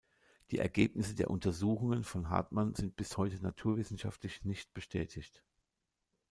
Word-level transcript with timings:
Die 0.49 0.57
Ergebnisse 0.57 1.13
der 1.13 1.29
Untersuchungen 1.29 2.03
von 2.03 2.29
Hartmann 2.29 2.73
sind 2.73 2.95
bis 2.95 3.17
heute 3.17 3.35
naturwissenschaftlich 3.35 4.43
nicht 4.43 4.73
bestätigt. 4.73 5.43